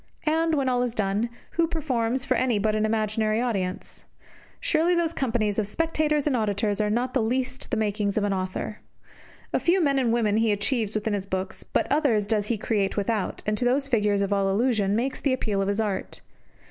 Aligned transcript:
And, 0.25 0.55
when 0.55 0.67
all 0.67 0.81
is 0.81 0.95
done, 0.95 1.29
who 1.51 1.67
performs 1.67 2.25
for 2.25 2.33
any 2.35 2.57
but 2.57 2.75
an 2.75 2.87
imaginary 2.87 3.39
audience? 3.39 4.05
Surely 4.59 4.95
those 4.95 5.13
companies 5.13 5.59
of 5.59 5.67
spectators 5.67 6.25
and 6.25 6.35
of 6.35 6.41
auditors 6.41 6.81
are 6.81 6.89
not 6.89 7.13
the 7.13 7.21
least 7.21 7.65
of 7.65 7.69
the 7.69 7.77
makings 7.77 8.17
of 8.17 8.23
an 8.23 8.33
author. 8.33 8.79
A 9.53 9.59
few 9.59 9.79
men 9.79 9.99
and 9.99 10.11
women 10.11 10.37
he 10.37 10.51
achieves 10.51 10.95
within 10.95 11.13
his 11.13 11.27
books; 11.27 11.61
but 11.61 11.85
others 11.91 12.25
does 12.25 12.47
he 12.47 12.57
create 12.57 12.97
without, 12.97 13.43
and 13.45 13.55
to 13.59 13.65
those 13.65 13.87
figures 13.87 14.23
of 14.23 14.33
all 14.33 14.49
illusion 14.49 14.95
makes 14.95 15.21
the 15.21 15.33
appeal 15.33 15.61
of 15.61 15.67
his 15.67 15.79
art. 15.79 16.21